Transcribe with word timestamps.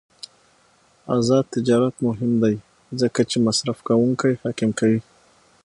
آزاد 1.17 1.45
تجارت 1.55 1.95
مهم 2.07 2.31
دی 2.43 2.55
ځکه 3.01 3.21
چې 3.29 3.37
مصرفکونکي 3.45 4.31
حاکم 4.41 4.69
کوي. 4.79 4.99